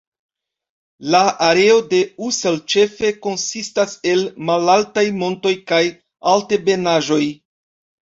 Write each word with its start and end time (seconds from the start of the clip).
La 1.15 1.19
areo 1.47 1.75
de 1.91 1.99
Ussel 2.27 2.57
ĉefe 2.73 3.11
konsistas 3.25 3.93
el 4.13 4.23
malaltaj 4.47 5.03
montoj 5.19 5.53
kaj 5.73 5.83
altebenaĵoj. 6.33 7.21